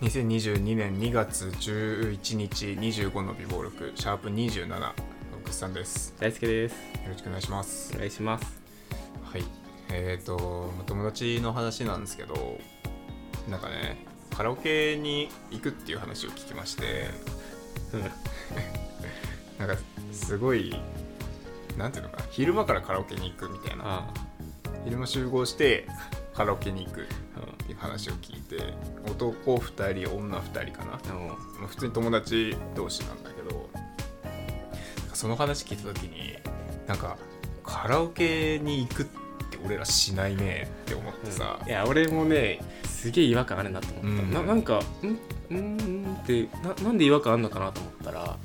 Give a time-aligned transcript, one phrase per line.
[0.00, 4.78] 2022年2月11日25の美貌録シャープ27の
[5.44, 6.14] ぐっさんです。
[6.20, 6.72] 大輔です。
[6.72, 6.78] よ
[7.08, 7.92] ろしくお願いします。
[7.96, 8.62] お願いします。
[9.24, 9.44] はい。
[9.90, 12.60] えっ、ー、と友達の話なんですけど
[13.50, 14.06] なんかね
[14.36, 17.08] カラオケに行くっていう話を聞きまして。
[19.58, 19.76] なんか
[20.12, 20.80] すごい
[21.76, 23.82] なんていうのかな昼間からカラオケに行くみたいな。
[23.84, 24.14] あ。
[24.84, 25.88] 昼間集合して
[26.34, 27.08] カラオケに行く
[27.78, 28.74] 話を聞いて
[29.08, 30.98] 男2人女2人かな。
[31.10, 33.68] あもまあ普通に友達同士なんだけど
[35.14, 36.34] その話聞いた時に
[36.86, 37.16] なんか
[37.64, 39.06] カラオケに行くっ
[39.50, 44.32] て俺らしないねって思ってさ、いや俺もねすげえ違和感あるなと思った、うん。
[44.32, 44.80] ななんか
[45.50, 48.36] んんんってななんで違和感あるのかなと思ったら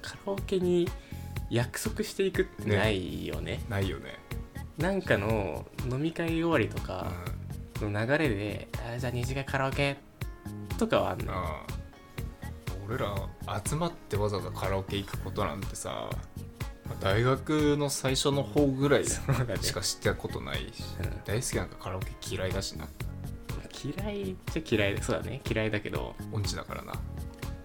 [0.00, 0.88] カラオケに
[1.50, 3.60] 約束していくってないよね。
[3.68, 4.18] ないよね、
[4.78, 6.82] なんかの飲み会終わりとうん。
[6.84, 7.12] か
[7.88, 9.96] の流れで、あじゃあ二次会カラオケ
[10.78, 11.32] とかはあんのよ。
[11.32, 11.82] ああ。
[12.88, 13.14] 俺ら
[13.64, 16.10] 集まってわざわざカラオケ行くことなんてさ
[17.00, 19.18] 大学の最初の方ぐらいし
[19.72, 21.24] か知ったことないし、うん。
[21.24, 22.86] 大好きなんかカラオケ嫌いだしな。
[23.84, 25.40] 嫌いっちゃ嫌いそうだね。
[25.48, 26.14] 嫌いだけど。
[26.32, 26.92] 音痴だからな。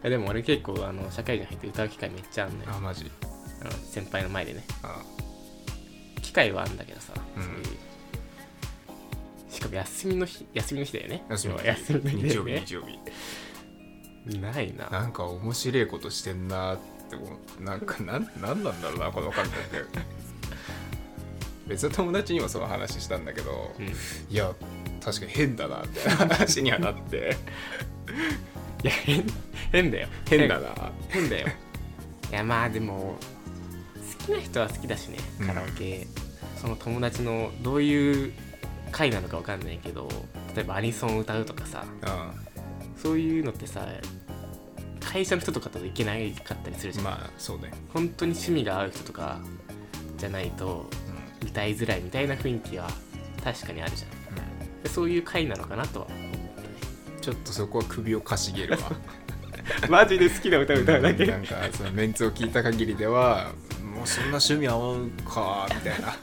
[0.01, 2.71] でも俺結構あの社会人入って歌う機会めっちゃあんのよ。
[2.73, 3.11] あマジ。
[3.61, 4.63] あの先輩の前でね。
[4.83, 5.01] あ。
[6.21, 7.43] 機会はあんだけどさ、うん。
[7.43, 7.76] そういう
[9.71, 11.25] 休みの日休みの日だよね。
[11.29, 11.67] 休みの日。
[11.67, 14.37] 休みの日だ日曜日日曜日。
[14.39, 14.89] ないな。
[14.89, 16.77] なんか面白いことしてんなっ
[17.09, 17.25] て思
[17.59, 17.63] う。
[17.63, 19.87] なんか なんなんなんだろうなこの感覚。
[21.67, 23.89] 別の友達にもその話したんだけど、うん、い
[24.29, 24.53] いや
[25.03, 27.35] 確かに変だなみたいな話にはなって。
[28.83, 29.23] や変
[29.71, 30.07] 変だよ。
[30.29, 30.91] 変だな。
[31.09, 31.47] 変だよ。
[32.31, 33.17] いやまあでも
[34.19, 35.47] 好きな人は好きだしねうん。
[35.47, 36.07] カラオケ、
[36.59, 38.33] その友達のどういう
[38.91, 40.07] 回なのかわかんないけど
[40.55, 43.85] 例えばアニソン歌うとかさうそういうのってさ
[44.99, 49.39] 会社の人とかといけないかったりするじゃん、んまあそうね、本当に趣味が合う人とか
[50.17, 50.85] じゃないと
[51.41, 52.89] う歌いづらいみたいな雰囲気は
[53.43, 54.83] 確かにあるじゃん。
[54.83, 56.19] でそういう回なのかなとは思っ
[57.19, 58.91] ん、ちょっとそこは首をかしげるわ。
[59.81, 61.25] た マジで好きな歌歌うだけ。
[61.25, 63.51] なんかそのメンツを聞いた限りでは
[63.81, 66.15] もうそんな趣味合うかみたいな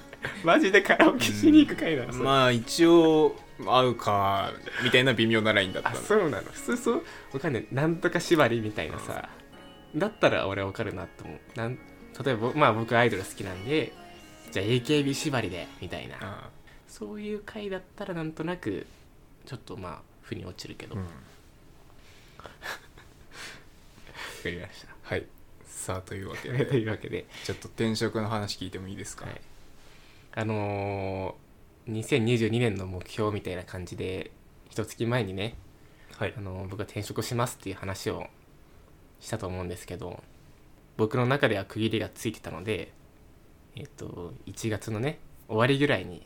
[0.44, 3.34] マジでカラオケしに行く回なまあ一応
[3.66, 5.96] 合うかみたいな微妙なラインだったの。
[5.96, 6.42] あそうなの。
[6.52, 7.66] 普通そうわかんない。
[7.72, 9.28] なんとか縛りみたいなさ。
[9.96, 11.38] だったら俺わかるなと思う。
[11.56, 11.78] なん
[12.24, 13.92] 例えばまあ僕アイドル好きなんで
[14.52, 16.16] じゃあ AKB 縛りでみたいな。
[16.20, 16.50] あ
[16.88, 18.86] そういう回だったらなんとなく
[19.46, 21.06] ちょっとまあ腑に落ちるけど、わうん。
[24.44, 25.24] かりましはい。
[25.66, 29.40] さあというわけたとでいうわけで、ちょっと転職の話聞いてもいいですか、はい、
[30.36, 34.32] あのー、2022年の目標みたいな感じで
[34.68, 35.56] 一月前にね
[36.18, 36.34] はい。
[36.36, 38.26] あの僕が転職しますっていう話を
[39.20, 40.22] したと思うんですけど
[40.96, 42.92] 僕の中では区切りがついてたので
[43.76, 45.18] えっ、と1月のね
[45.48, 46.24] 終わりぐらいに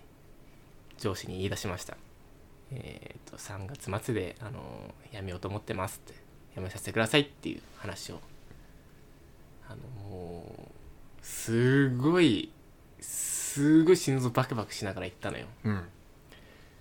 [0.98, 1.96] 上司に言い出しました。
[2.70, 4.60] えっ、と3月末であの
[5.12, 6.20] 辞めようと思ってますって
[6.54, 8.20] 辞めさせてくださいっていう話を。
[9.66, 12.50] あのもうすごい
[13.58, 15.46] すごい心臓バクバクしながら言ったのよ。
[15.64, 15.84] うん。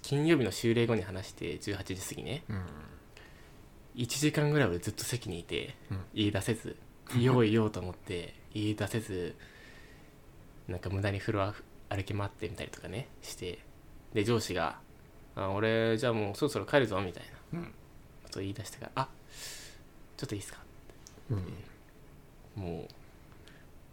[0.01, 2.43] 金曜日の終礼後に話して18時過ぎね。
[2.49, 2.61] うん。
[3.95, 5.99] 1時間ぐらい俺ずっと席にいてうん。
[6.13, 6.75] 言い出せず
[7.17, 9.35] 言おう言おうと思って言い出せず
[10.67, 11.55] なんか無駄にフロア
[11.89, 13.59] 歩き回ってみたりとかねして
[14.13, 14.79] で上司が
[15.35, 17.23] 「あ俺じゃあもうそろそろ帰るぞ」みたい
[17.53, 17.59] な。
[17.59, 17.65] うん。
[18.23, 19.09] ことを言い出してから「あ
[20.17, 20.59] ちょっといいですか?
[21.31, 21.43] うん」
[22.61, 22.87] もう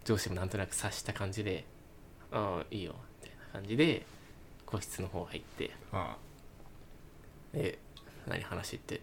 [0.03, 1.65] 上司もなんとなく察した感じで
[2.31, 4.05] 「ああいいよ」みたいな感じで
[4.65, 5.71] 個室の方入って。
[5.91, 6.17] あ
[7.53, 7.79] で
[8.27, 9.01] 何話って、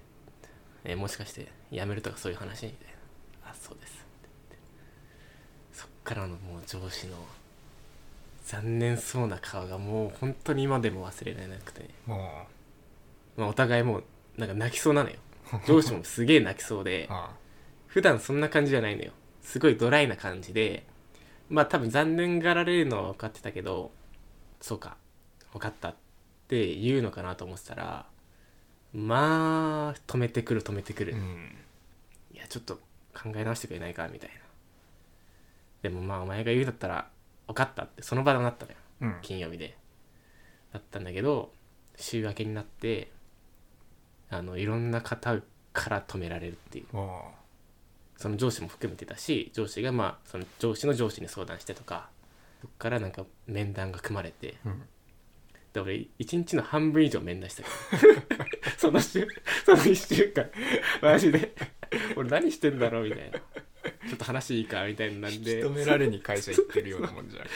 [0.84, 2.66] えもしかして辞めるとかそういう話？
[2.66, 2.88] みたい
[3.44, 3.50] な。
[3.50, 3.92] あそうです。
[3.92, 4.66] って言って。
[5.72, 7.16] そっからのもう上司の
[8.44, 12.44] 残念そうな顔がもう本当に今でも忘れられなくて、ま
[13.38, 14.04] あ、お互いもう
[14.36, 15.16] なんか泣きそうなのよ。
[15.66, 17.08] 上司もすげえ泣きそうで。
[17.86, 19.12] 普段そんな感じじゃないのよ。
[19.42, 20.84] すごいドライな感じで
[21.52, 23.92] まあ多分残念がられるのは分かってたけど
[24.62, 24.96] そうか
[25.52, 25.94] 分かったっ
[26.48, 28.06] て言うのかなと思ってたら
[28.94, 31.54] まあ止めてくる止めてくる、うん。
[32.32, 32.76] いやちょっと
[33.14, 34.36] 考え直してくれないかみたいな。
[35.82, 37.08] でもまあお前が言うんだったら
[37.46, 38.78] 分かったってその場でなったのよ。
[39.02, 39.16] うん。
[39.20, 39.76] 金曜日で。
[40.72, 41.52] だったんだけど
[41.96, 43.10] 週明けになって
[44.30, 45.36] あのいろんな方
[45.74, 46.86] から止められるっていう。
[46.94, 47.30] あ
[48.22, 52.08] その上司も含めてたし上司がまあその上司の上司に相談してとか
[52.60, 54.82] そっからなんか面談が組まれてうん。
[55.72, 58.44] で俺一日の半分以上面談したけど。
[58.78, 59.26] その週
[59.64, 60.50] その1週間。
[61.00, 61.54] マジで。
[62.14, 63.38] 俺何してんだろうみたいな。
[63.38, 65.64] ちょっと話いいかみたいになんで。
[65.64, 67.46] 止められに会社行ってるようなもんじゃん。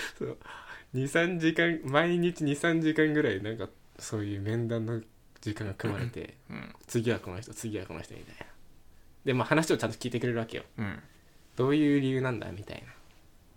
[0.94, 3.68] 23時間毎日23時間ぐらいなんか
[3.98, 5.02] そういう面談の
[5.40, 6.74] 時間が組まれてうん。
[6.86, 8.55] 次はこの人次はこの人みたいな
[9.26, 10.62] でまあ話をちゃんと聞いてくれるわけよ。
[10.78, 11.02] うん。
[11.56, 12.92] どういう理由なんだみたいな。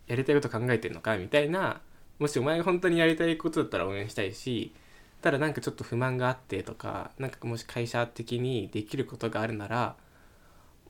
[0.07, 1.81] やりたいこと考えてんのかみたいな。
[2.17, 4.73] もしお前が本当にやりたいことだったら応援したいし
[5.21, 9.95] ただなんかちょっと不満があってとかなんかもし会社的にできることがあるなら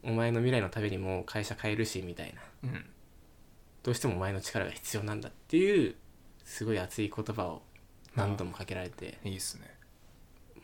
[0.01, 2.33] お前の未来のためにも会社変えるしみたい
[2.63, 2.69] な。
[2.69, 2.85] うん。
[3.83, 5.95] どうしてもお前の力が必要なんだっていう
[6.45, 7.61] すごい熱い言葉を
[8.15, 9.78] 何度もかけられていいっすね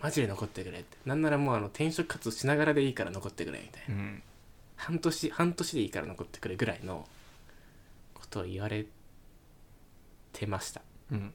[0.05, 0.97] マジで残ってくれって。
[1.03, 3.95] なんならもうあの転職活動しながらでいいから残ってくれみたいな。
[3.95, 4.23] うん。
[4.75, 7.07] 半年半年でいいから残ってくれぐらいの
[8.13, 8.85] ことを言われ
[10.31, 10.81] てました。
[11.11, 11.33] うん。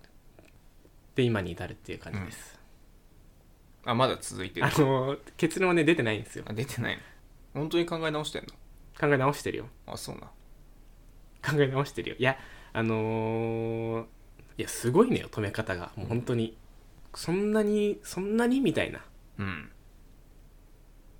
[1.16, 2.60] で今に至るっていう感じです、
[3.84, 4.66] あまだ続いてる。
[4.66, 6.44] あの結論はね出てないんですよ。
[6.46, 7.02] あ出てないの。
[7.54, 8.52] 本当に考え直してん考
[9.02, 9.64] え直してるよ。
[9.88, 10.22] のあそうな。
[11.42, 12.16] 考え直してるよ。
[12.20, 12.38] いや
[12.72, 14.04] あのー
[14.58, 15.90] いやすごいねよ止め方が。
[15.96, 16.56] もう本当に
[17.14, 19.00] そんなにそんなにみたいな。
[19.38, 19.70] うん。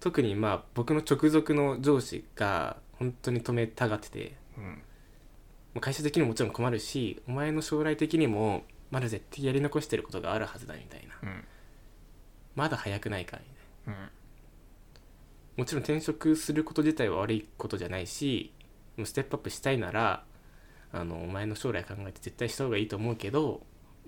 [0.01, 4.37] 特にまあ僕の直属の上司が本当に止めたがってて。
[4.57, 5.81] うん。
[5.81, 11.31] 会社的にももちろん困るしお前の将来的にもまだ絶対やり残してることがあるはずだみたいな。
[11.31, 11.45] うん。
[12.57, 13.45] まだ早くないかみ
[13.87, 14.01] たいな。
[14.03, 14.11] うん。
[15.61, 18.53] もちろん転職すること自体は悪いことじゃないし
[18.97, 20.25] もうステップアップしたいなら
[20.91, 23.61] あのお前の将来考えて絶対した方がいいと思うけど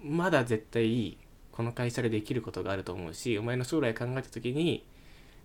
[0.03, 1.19] まだ絶対
[1.53, 4.85] この会社でできることがあると思うしお前の将来考えた時に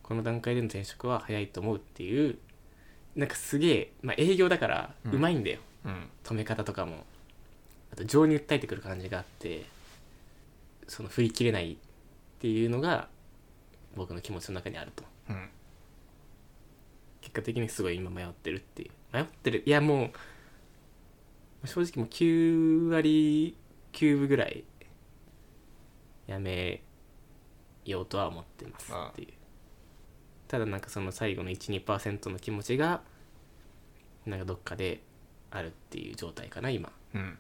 [0.04, 2.38] この段階での転職は早いと思うっていう
[3.16, 5.16] なんかすげえ、まあ、営業だからうん。
[5.16, 6.10] うまいんだよ、うん。
[6.24, 7.04] 止め方とかも。
[7.92, 9.66] あと情に訴えてくる感じがあって
[10.88, 11.78] その振り切れないっ
[12.40, 13.08] ていうのが
[13.96, 15.04] 僕の気持ちの中にあると。
[15.30, 15.50] うん。
[17.22, 18.92] 結果的にすごい今迷ってるっていう。
[19.14, 19.64] 迷ってる。
[19.66, 20.12] いやも
[21.64, 23.58] う正直もう9割
[23.94, 24.64] 9分ぐらい
[26.28, 26.82] やめ
[27.86, 29.30] ようとは思ってますっていう。
[30.48, 33.02] ただなんかその最後の12%の気持ちが
[34.26, 35.02] なんかどっかで
[35.52, 36.92] あるっていう状態かな今。
[37.16, 37.38] うん。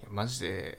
[0.00, 0.78] いやマジで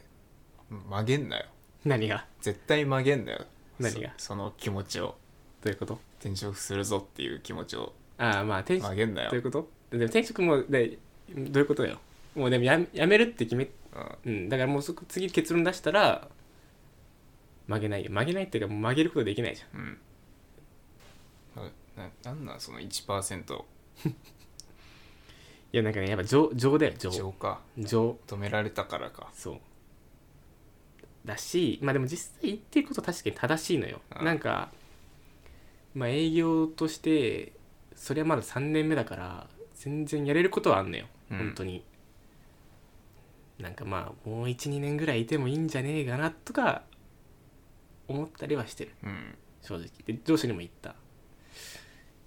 [0.70, 1.46] 曲げんなよ。
[1.84, 2.26] 何が？
[2.42, 3.46] 絶対曲げんなよ。
[3.80, 4.14] 何が？
[4.18, 5.16] そその気持ちを。
[5.62, 6.00] どういうこと？
[6.20, 7.94] 転職するぞっていう気持ちを。
[8.18, 9.30] ああまあ転職曲げんなよ。
[9.30, 9.70] どういうこと？
[9.92, 10.98] でも転職もで
[11.30, 12.00] どういうことよ？
[12.36, 13.70] もうでもややめるって決め
[14.26, 14.34] うん。
[14.34, 16.28] うん、だからもうそこ次結論出したら
[17.68, 18.12] 曲げないよ。
[18.12, 19.80] 曲げないっていうかもう曲げることできないじゃん。
[19.80, 19.98] うん。
[21.96, 23.64] なななんなんその1%
[24.06, 27.10] いやなんかねやっぱ情情だよ情。
[27.10, 27.62] 情か。
[27.78, 28.20] 情。
[28.28, 29.30] 止められたからか。
[29.34, 29.60] そう。
[31.26, 34.02] だしまあでも実際言ってること確かに正しいのよ。
[34.12, 34.72] ああなんか
[35.94, 37.54] まあ営業として
[37.96, 41.38] それはまだ3年目だから全然やれることはあんのよ、うん。
[41.38, 41.84] 本当に。
[43.60, 46.84] なんかまあもう12年ぐらいいてもいいんじゃねえかなとか
[48.08, 48.92] 思ったりはしてる。
[49.04, 49.36] うん。
[49.62, 49.88] 正直。
[50.06, 50.96] で上司にも言った。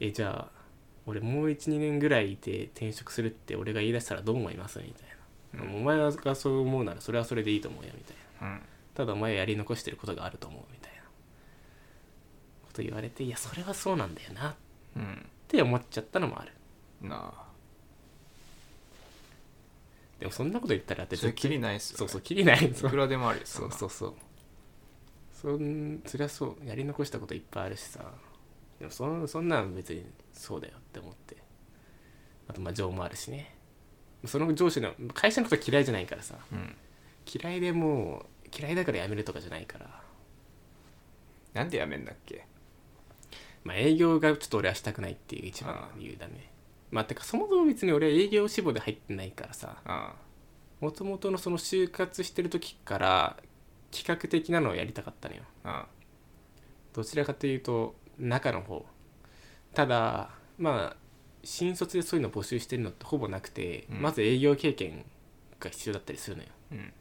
[0.01, 0.59] えじゃあ
[1.07, 4.79] 俺もう12年ぐらいいて転職するって俺が言い出したらどう思います？
[4.81, 5.01] みた
[5.61, 5.81] いな、うん。
[5.81, 8.55] お前がそう思うならそれはそれでいいと思うよみたいな。
[8.55, 8.61] うん。
[8.95, 11.03] ただお前はやり残してることがあると思うみたいな。
[12.67, 14.51] こと言われていやそれはそうなんだよな。
[14.51, 14.55] っ
[14.97, 15.27] うん。
[15.47, 16.53] て思っちゃったのもある。
[17.09, 17.49] なあ。
[20.21, 22.65] でもそんなこと言ったらだってそれきりないっすよ、ね、そうそうきりない。
[22.65, 24.15] いくらでもあるよそうそうそう
[25.41, 28.01] そんそりゃそうやり残したこといっぱいあるしさ。
[28.81, 31.37] でもそそんなん別にそうだよって思って。
[32.49, 33.55] あとまあ情もあるしね。
[34.25, 36.35] その上司の会社のこと嫌いじゃないからさ。
[36.51, 36.75] うん。
[37.33, 40.03] 嫌いでもう嫌いだから辞めるとかじゃないから。
[41.55, 42.47] なんでやめんだっけ？
[43.63, 46.51] まあ営業がちょっと俺はしたくないっていう一番の理由だね。
[46.91, 49.77] まあてかそもそも別に俺は営業志望で入ってないからさ。
[49.85, 50.15] あ
[50.81, 53.37] もともとのその就活してる時から
[53.91, 55.43] 企画的なのをやりたかったのよ。
[56.93, 58.85] どちらかというと中の方。
[59.75, 60.97] ただまあ
[61.45, 64.03] 新卒でそういうの募集してるのってほぼなくて、うん。
[64.03, 65.05] まず営業経験
[65.61, 66.49] が必要だったりするのよ。
[66.73, 66.93] あうん。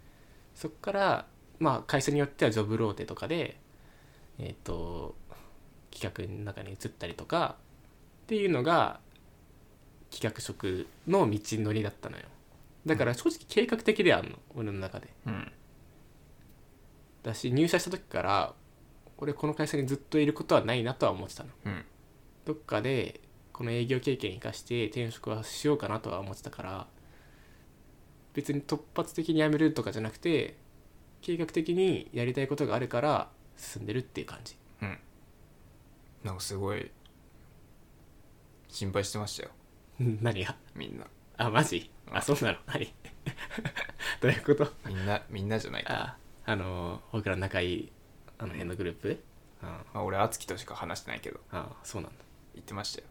[0.56, 1.26] そっから
[1.60, 3.60] まあ会社によってはジョブローテとかで
[4.40, 5.16] えっ、と
[5.92, 7.56] 企画の中に移ったりとか
[8.24, 9.00] っていうのが
[10.12, 12.24] 企画職の道のりだったのよ。
[12.86, 15.10] だから正直計画的ではあるの俺の中で。
[15.26, 15.52] うん
[17.28, 18.54] だし入社した時から
[19.18, 21.50] 俺この会社にずっといることはないなとは思ってたの。
[21.66, 21.86] うん。
[22.46, 23.20] どっかで
[23.52, 26.88] この営業経験生かして転職はしようかなとは思ってたから
[28.34, 30.56] 別に突発的に辞めるとかじゃなくて
[31.22, 34.56] 計画的にやりたいことがあるから進んでるっていう感じ。
[34.82, 35.00] うん。
[36.24, 36.92] なんかすごい
[38.70, 39.50] 心配してましたよ。
[40.22, 40.56] 何が？
[40.76, 41.08] みんな。
[41.38, 41.90] あマジ？
[42.12, 42.60] あそうなの？
[42.68, 42.86] 何？
[44.22, 44.72] どういうこと？
[44.86, 47.92] みんなみんなじゃないかああの僕ら仲いい
[48.38, 49.24] あの辺のグループ？
[49.62, 51.40] あまあ、俺敦樹としか話してないけど。
[51.52, 52.18] あそうなんだ。
[52.54, 53.08] 言ってましたよ。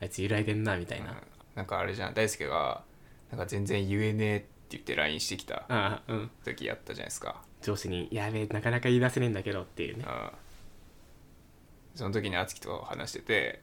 [0.00, 1.16] あいつ揺らいでんなみたいな、うん。
[1.54, 2.14] なんかあれじゃん。
[2.14, 2.82] 大輔が
[3.30, 6.30] なんか全然言えねえって言って LINE してきたああうん。
[6.44, 10.04] 時やったじゃないですか、上司に「やべえなかなか言い出せねえんだけど」っていうね。
[10.06, 10.30] うん、
[11.94, 13.62] その時に敦樹と話してて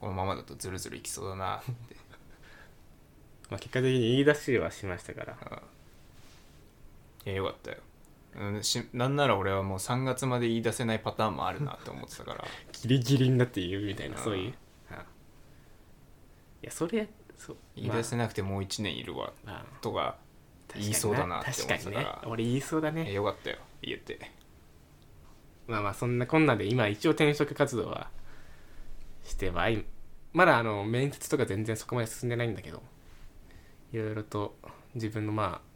[0.00, 1.72] このままだとズルズルいきそうだなって、
[3.50, 5.38] まあ、結果的に言い出しはしましたから。
[7.26, 7.78] うん、いやよかったよ、
[8.36, 12.44] うん、しなんなら俺はもう3月まで言い出せないパターンもあるなって思ってたから。
[12.72, 14.24] ギリギリになって言うみたいなうん。
[14.24, 14.50] そういう。
[14.50, 14.54] い
[16.66, 20.16] やそれそう言い出せなくてもう1年いるわまあまあとか
[20.74, 22.04] 言いそうだなって思ってたから。
[22.04, 22.28] 確かにね。
[22.30, 23.58] 俺言いそうだえねよかったよ。
[23.82, 24.32] 言えて。
[25.66, 28.10] まあまあそんなこんなで今一応転職活動は
[29.24, 29.84] してはい
[30.32, 32.82] まだあの面接とか全然そこまで進んでないんだけど
[33.92, 34.56] いろいろと
[34.94, 35.74] 自分のまあ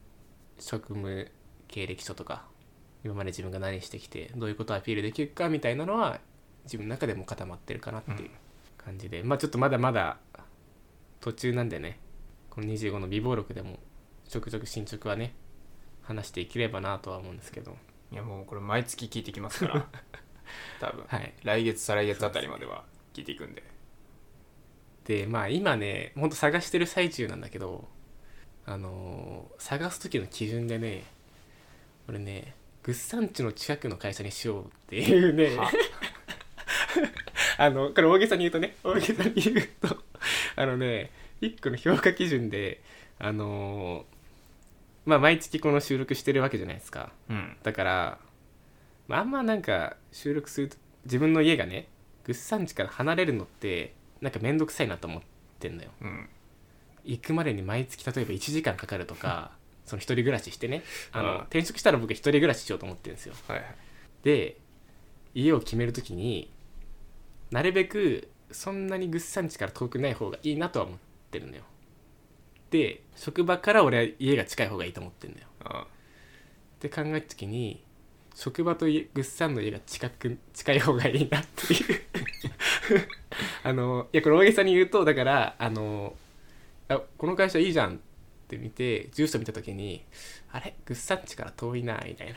[0.58, 1.30] 職務
[1.68, 2.44] 経歴書とか
[3.04, 6.20] 今まで自分が何してきてどういうことをアピールできるかみたいなのは
[6.64, 8.30] 自分の中でも固まってるかなっていう
[8.76, 10.18] 感じで、まあちょっとまだまだ
[11.20, 11.98] 途中なんでね
[12.50, 13.78] この25の備忘録でも
[14.28, 15.34] ちょくちょく進捗はね
[16.02, 17.76] 話していければなとは思うんですけど。
[18.10, 19.86] いやもうこれ毎月聞いてきますから。
[20.80, 21.34] 多分、はい。
[21.42, 23.62] 来月再来月あたりまでは聞いていくんで。
[25.04, 27.88] でまあ今ねほんと探してる最中なんだけど
[28.66, 31.04] あのー探す時の基準でね
[32.08, 35.56] 俺ねグッサンチの近くの会社にしようっていうね。
[35.56, 35.70] は。
[37.58, 40.02] あのこれ大げさに言うとね大げさに言うと
[40.56, 41.10] あのね
[41.40, 42.80] 一個の評価基準で
[43.18, 44.18] あのー
[45.08, 47.12] まあ毎月この収録してるわけじゃないですか。
[47.30, 47.56] うん。
[47.62, 48.18] だから、
[49.06, 51.88] まあ、あんまなんか収録すると自分の家がね
[52.24, 55.22] グッサンチから離れるのってなんかめんどくさいなと思っ
[55.58, 55.90] てんだよ。
[56.02, 56.28] うん。
[57.04, 59.52] 行くまでに毎月例えば1時間かかるとか
[59.88, 61.38] その一人暮らししてねあの、うん。
[61.42, 63.34] 転職したら僕一人暮らししようと思ってるんですよ。
[63.48, 63.66] はいはい。
[64.22, 64.56] で
[65.34, 66.50] 家を決める時に
[67.50, 70.98] なるべくそんなにグッサンチから遠くない方がいいなとは思っ
[71.30, 71.62] てるのよ。
[72.70, 75.48] で職場から俺は家が近い方がいいと思ってるんだよ。
[75.64, 75.86] あ
[76.76, 77.82] って考えた時に
[78.34, 82.00] 職場と家グッサンの家が近く近い方がいいなっていう。
[83.64, 86.16] あのいやこれ大げさに言うとだからあの
[86.88, 88.00] あこの会社いいじゃん
[88.48, 90.02] って見て住所見た時に
[90.50, 90.74] あれ？
[90.86, 92.34] グッサンチから遠いなみたいな。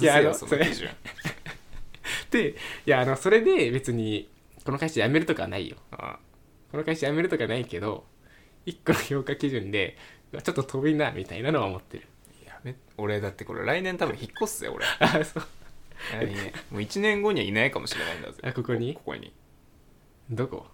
[0.00, 0.52] いやあせよのその
[2.30, 2.54] でい
[2.86, 4.30] やあのそれで別に
[4.64, 5.76] この会社辞めるとかはないよ。
[5.90, 6.20] あ
[6.70, 8.06] この会社辞めるとかないけど
[8.64, 9.96] 一個の評価基準で
[10.32, 12.06] ちょっと遠いなみたいなのは思ってる。
[12.46, 14.86] やめ俺だってこれ来年多分引っ越すぜ俺。
[15.00, 15.42] あそう。
[16.12, 18.38] 何ねもう1年後にはいないかもしれないんだぜ。
[18.42, 18.94] あここに？
[18.94, 19.32] ここに。
[20.30, 20.68] どこ？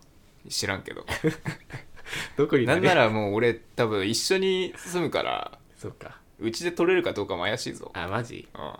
[0.48, 1.04] 知らんけど
[2.36, 6.20] どこになんなららもう俺多分一緒に住むからそうか。
[6.38, 7.90] うちで取れるかどうかも怪しいぞ。
[7.94, 8.48] あマジ？
[8.54, 8.74] うん。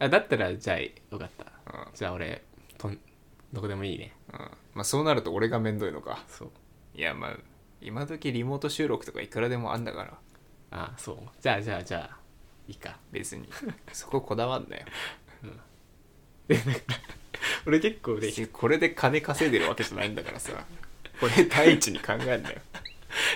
[0.00, 1.44] あだったらじゃあよかった。
[1.44, 1.94] うん。
[1.94, 2.42] じゃあ俺
[2.78, 2.98] とん
[3.52, 4.14] どこでもいいね。
[4.32, 4.38] うん。
[4.74, 6.24] まあそうなると俺が面倒いのか。
[6.28, 6.50] そう。
[6.94, 7.36] いやまあ
[7.80, 10.18] 今時リモート収録とかいくらでもあんだから。
[10.70, 11.16] あそう。
[11.40, 12.16] じゃあじゃあじゃあ
[12.68, 12.98] いいか。
[13.12, 13.48] 別に。
[13.92, 14.84] そここだわんなよ。
[17.66, 20.64] 俺結構ねこれで金稼いでるわけじゃないんだからさ
[21.28, 22.56] これ第一に考えんなよ。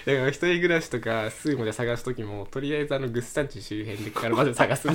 [0.05, 4.89] だから一人暮らしとかスーモで探す時もとりあえずあのグッサンチ周辺でからまず探す。
[4.89, 4.91] い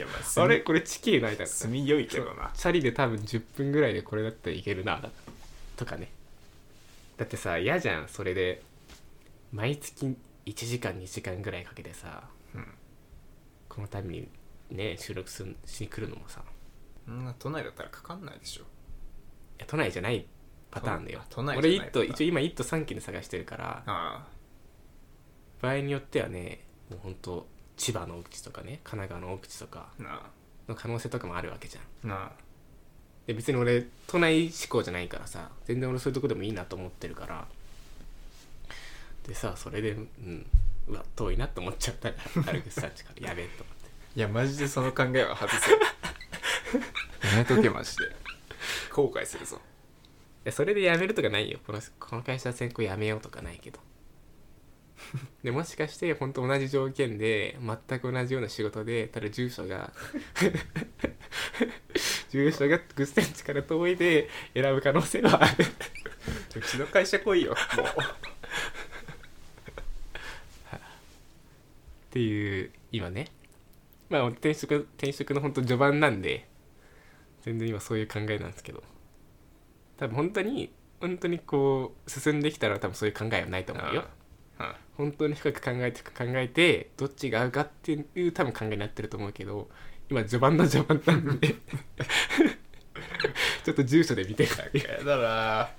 [0.00, 0.60] やまああれ？
[0.60, 1.46] これ地形ないだろ。
[1.46, 2.50] 住みよいけどな。
[2.54, 5.02] チャリで多分10分ぐらいでこれだったらいけるな。
[5.76, 6.10] とかね。
[7.16, 8.08] だってさ嫌じゃん。
[8.08, 8.62] それで
[9.52, 12.24] 毎月1時間2時間ぐらいかけてさ、
[12.54, 12.66] うん。
[13.68, 14.28] このために
[14.70, 16.42] ね収録すんしに来るのもさ。
[17.06, 18.62] そんな都内だったらかかんないでしょ。
[18.62, 18.64] い
[19.58, 20.24] や都内じゃない
[20.80, 21.22] パターンだよ。
[21.30, 23.82] 都内俺1じゃないパターン都一応今1都3県で探してるから。
[23.86, 24.26] あ
[25.60, 29.88] 場合によってはねもうほんと千葉の奥地とかね神奈川の奥地とか
[30.68, 32.30] の可能性とかもあるわけじゃん。
[33.26, 37.46] で別に俺都内志向じゃないからさ全然俺そういうとこでもいいなと思ってるから。
[39.26, 40.46] でさそれでうん
[40.88, 42.08] うわ遠いなって思っちゃった。
[42.08, 42.14] ら
[42.46, 43.88] アルグスさん ちからやべえと思って。
[44.16, 45.78] いやマジでその考えは外せよ
[47.32, 48.04] やめとけマジで。
[48.92, 49.56] 後悔するぞ。
[49.56, 49.60] い
[50.48, 51.58] やそれでやめるとかないよ。
[51.66, 53.78] このこの会社先行やめようとかないけど。
[55.42, 59.92] でもしかして本当同じ条件で全く同じような仕事でただ住所が
[62.30, 65.64] 住所がグッセンチから遠いで選ぶ可能性はある。
[66.56, 67.86] うちの会社来いよもう。
[72.08, 73.28] っていう今ね。
[74.08, 76.48] まあ転職転職の本当序盤なんで
[77.42, 78.82] 全然今そういう考えなんですけど
[79.98, 84.02] 多分本当に本当にこう進んできたら多分そういう考えはないと思うよ。
[84.02, 84.18] うん
[84.96, 89.68] 本当に深く考えて考えてどっちが合うかっていう多分考えになってると思うけど
[90.10, 91.54] 今序盤の序盤なんで。
[93.64, 95.70] ちょっと住所で見てみてやだな。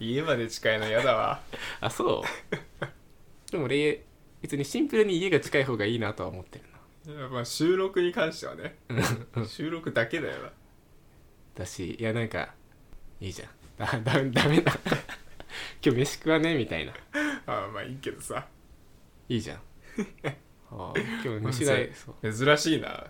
[0.00, 1.42] 家まで近いの嫌だわ。
[1.80, 3.50] あそう。
[3.50, 4.02] でも俺
[4.40, 6.64] 別にシンプルに家が近い方がいいなとは思ってる
[7.06, 7.12] な。
[7.12, 8.76] いやまあ収録に関してはね。
[9.34, 9.46] うん。
[9.46, 10.52] 収録だけだよな。
[11.56, 12.54] だしいやなんか
[13.24, 13.48] いいじゃん。
[13.78, 14.72] だ だダメだ。
[15.82, 16.92] 今日飯食わねみたいな。
[17.46, 18.46] ああまあいいけどさ。
[19.30, 19.56] いいじゃん。
[19.56, 19.62] あ
[20.70, 20.92] あ
[21.24, 22.32] 今日 飯代そう。
[22.32, 23.06] 珍しいな。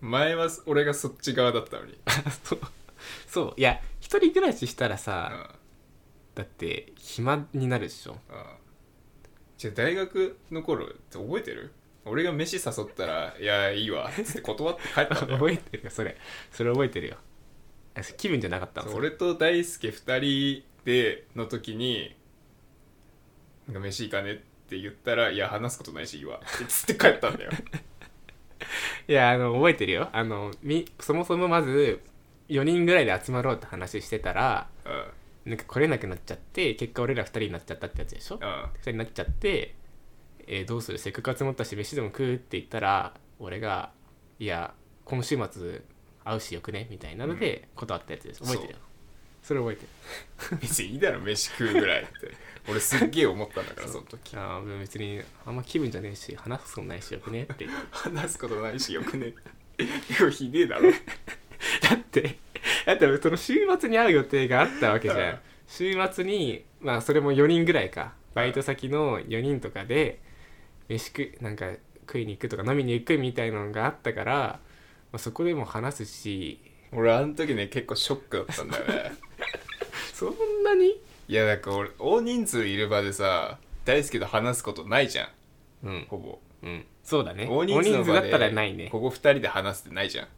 [0.00, 1.98] 前は俺がそっち側だったのに。
[2.42, 2.60] そう。
[3.26, 3.54] そう。
[3.58, 4.98] いや一人暮らししたらうん。
[4.98, 5.50] さ
[6.34, 8.12] だって暇になるでしょ。
[8.12, 8.18] うん。
[9.58, 11.70] じゃあ大学の頃って覚えてる？
[12.06, 16.16] 俺が飯誘ったら「いやいいわ」っつって断って帰った覚えてるよそれ。
[16.50, 17.16] それ覚えてるよ
[18.16, 20.18] 気分じゃなかったのそう俺と大輔2
[20.62, 22.14] 人での時に
[23.66, 24.36] 「なんか飯行かね?」っ
[24.68, 27.50] て言ったら「いや話すことないしいいわ」ってつって帰ったんだよ。
[29.06, 30.08] いやあの覚えてるよ。
[30.12, 32.00] あのみそもそもまず
[32.48, 35.04] 4人ぐらいで集まろうって話してたらうん。
[35.50, 38.36] なんか来れなくなっちゃって結果俺ら2人になっちゃったってやつでしょ？
[38.36, 38.42] うん。
[38.42, 39.74] 2人になっちゃって、
[40.46, 40.98] えーどうする？
[40.98, 42.34] せっかく集まったし飯でも食う？
[42.34, 43.92] って言ったら俺が
[44.40, 44.72] 「いや
[45.04, 45.82] 今週末
[46.24, 48.40] 会うしよくね」みたいなので断ったやつです。
[48.42, 48.78] 覚えてるよ。
[49.42, 50.58] それ覚えてる。
[50.62, 52.10] 別にいいだろ飯食うぐらいって。
[52.66, 54.36] 俺すっげえ思ったんだからその時。
[54.36, 57.66] ああ別にあんま気分じゃねえし話すことないしよくねって。
[57.90, 59.34] 話すことないしよくね。
[59.76, 60.90] 結構ひでえだろ。
[61.82, 62.38] だって
[62.86, 65.20] だってその週末に会う予定があったわけじうん。
[65.20, 65.40] ゃん。
[65.66, 68.14] 週末にまあそれも4人ぐらいか。
[68.34, 70.20] バイト先の4人とかで
[70.88, 74.60] 飯食いなんか食いに行くとか飲みに行くみたいなのがあったから、
[75.14, 76.60] まあ、そこでも話すし。
[76.90, 79.12] 俺あの時ね結構ショックだったんだよね。
[80.12, 80.88] そんなに？
[81.28, 85.30] いやなんか俺大人数いる場でさ大輔と話すことないじゃ
[85.84, 85.86] ん。
[85.86, 86.06] うん。
[86.08, 86.40] ほぼ。
[86.64, 86.84] うん。
[87.04, 87.46] そうだね。
[87.48, 88.88] 大人数だったらないね。
[88.90, 90.28] ここ2人で話すってないじゃん。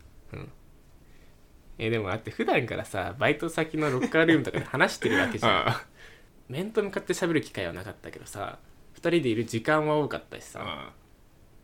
[1.79, 5.69] えでもだって普段からさバイト先のロッカールームとかで話してるわけじゃん。
[5.71, 5.87] あ
[6.51, 8.59] 面と向かって喋る機会はなかったけどさ
[8.97, 10.61] 2人でいる時間は多かったしさ。
[10.63, 10.93] あ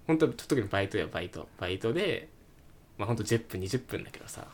[0.06, 1.50] 本当特にバイトやバイト。
[1.58, 2.30] バイトで
[2.98, 4.46] まあほんと10分20分だけどさ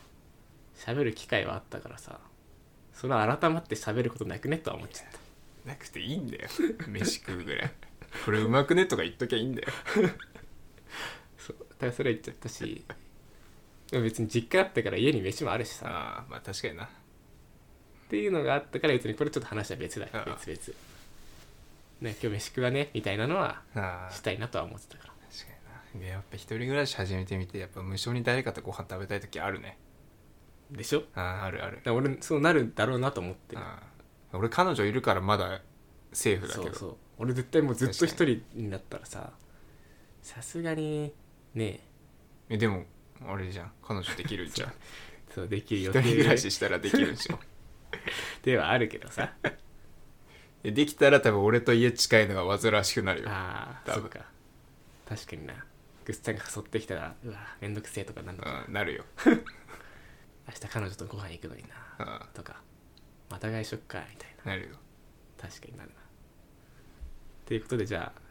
[0.77, 2.19] 喋る機会はあったからさ
[2.93, 5.19] それは改まって喋ることなくねとは思っちゃった。
[5.69, 6.49] なくていいんだよ。
[6.87, 7.71] 飯食うぐらい。
[8.25, 9.67] これうまくねとか言っときゃいいんだよ。
[11.37, 11.57] そう。
[11.59, 12.83] だからそれは言っちゃったし
[13.91, 15.87] でも別に実家あったから家に飯もあるしさ。
[15.87, 16.85] ああまあ確かにな。
[16.85, 16.87] っ
[18.09, 20.11] ていうのがあったから別にこれちょっと話は別だよ。
[20.13, 22.11] ああ別々。
[22.11, 22.89] ね今日飯食わね？
[22.93, 25.13] みたいなのはああしたいなとは思ってたから
[25.97, 29.77] やっぱ一人暮らし始めてみてやっぱ無性に誰かとご飯食べたい時あるね。
[30.71, 30.99] でしょ？
[31.01, 31.63] だかああある。
[31.65, 33.61] あるら俺そうなるだろうなと思ってる。
[33.61, 33.81] あ
[34.33, 35.61] あ俺彼女いるからまだ
[36.13, 36.63] セーフだけど。
[36.65, 36.95] そうそう。
[37.17, 39.33] 俺絶対もうずっと一人になったらさ
[40.21, 41.11] さすがに
[41.55, 41.79] ね。
[42.49, 42.85] えでも
[43.27, 43.71] あれじゃん。
[43.83, 44.73] 彼女できるじゃん。
[45.33, 47.39] そうできる一予人暮ら定ししたらできるでしょ。
[48.43, 49.33] ではあるけどさ。
[50.61, 53.25] でできたら多分俺と家近いのが煩わしくなるよ。
[53.27, 53.37] 多分。
[53.39, 54.25] ああそうか。
[55.07, 55.65] 確かにな
[56.09, 58.49] グッさんが誘ってきたらうわめんどくせえとかなんのか。
[58.49, 59.03] なうんなるよ。
[59.27, 59.33] 明
[60.53, 61.69] 日彼女とご飯行くのにな
[61.99, 62.27] うん。
[62.33, 62.63] とか。
[63.29, 64.51] また外食かみたいな。
[64.53, 64.75] なるよ。
[65.39, 65.95] 確かになるな。
[67.45, 68.21] ということでじゃあ、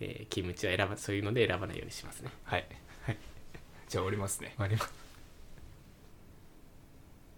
[0.00, 2.30] えーキムチは選ばそういうので選ばないようにしますね。
[2.42, 2.66] はい。
[3.06, 3.16] はい。
[3.88, 4.52] じゃあ終わりますね。
[4.56, 4.92] 終わります